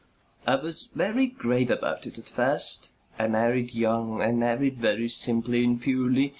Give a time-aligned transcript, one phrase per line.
[0.47, 2.89] "I was very grave about it at first.
[3.19, 4.19] I married young.
[4.19, 6.29] I married very simply and purely.